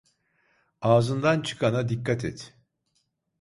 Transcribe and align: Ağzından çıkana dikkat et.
Ağzından 0.81 1.41
çıkana 1.41 1.89
dikkat 1.89 2.25
et. 2.25 2.53